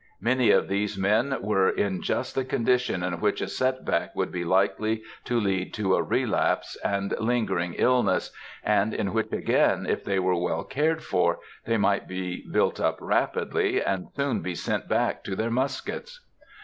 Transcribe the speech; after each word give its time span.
Many 0.19 0.49
of 0.49 0.67
these 0.67 0.97
men 0.97 1.37
were 1.41 1.69
in 1.69 2.01
just 2.01 2.33
the 2.33 2.43
condition 2.43 3.03
in 3.03 3.19
which 3.21 3.39
a 3.39 3.47
set 3.47 3.85
back 3.85 4.15
would 4.15 4.31
be 4.31 4.43
likely 4.43 5.03
to 5.25 5.39
lead 5.39 5.75
to 5.75 5.93
a 5.95 6.01
relapse 6.01 6.75
and 6.77 7.13
lingering 7.19 7.75
illness, 7.75 8.31
and 8.63 8.95
in 8.95 9.13
which 9.13 9.31
again, 9.31 9.85
if 9.85 10.03
they 10.03 10.17
were 10.17 10.35
well 10.41 10.63
cared 10.63 11.03
for, 11.03 11.37
they 11.65 11.77
might 11.77 12.07
be 12.07 12.43
built 12.51 12.79
up 12.79 12.97
rapidly, 12.99 13.79
and 13.79 14.07
soon 14.15 14.41
be 14.41 14.55
sent 14.55 14.87
back 14.89 15.23
to 15.23 15.35
their 15.35 15.51
muskets. 15.51 16.21